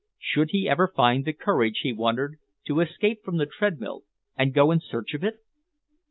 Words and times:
Should 0.17 0.49
he 0.49 0.67
ever 0.67 0.87
find 0.87 1.25
the 1.25 1.31
courage, 1.33 1.81
he 1.83 1.93
wondered, 1.93 2.39
to 2.65 2.79
escape 2.79 3.23
from 3.23 3.37
the 3.37 3.45
treadmill 3.45 4.01
and 4.35 4.51
go 4.51 4.71
in 4.71 4.79
search 4.79 5.13
of 5.13 5.23
it? 5.23 5.41